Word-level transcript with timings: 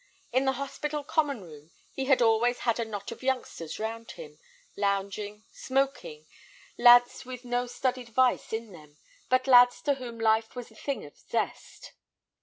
In 0.33 0.45
the 0.45 0.53
hospital 0.53 1.03
"common 1.03 1.43
room" 1.43 1.69
he 1.91 2.05
had 2.05 2.23
always 2.23 2.61
had 2.61 2.79
a 2.79 2.85
knot 2.85 3.11
of 3.11 3.21
youngsters 3.21 3.77
round 3.77 4.09
him, 4.13 4.39
lounging, 4.75 5.43
smoking, 5.51 6.25
lads 6.75 7.23
with 7.23 7.45
no 7.45 7.67
studied 7.67 8.09
vice 8.09 8.51
in 8.51 8.71
them, 8.71 8.97
but 9.29 9.45
lads 9.45 9.79
to 9.83 9.93
whom 9.93 10.17
life 10.19 10.55
was 10.55 10.71
a 10.71 10.75
thing 10.75 11.05
of 11.05 11.15
zest. 11.19 11.91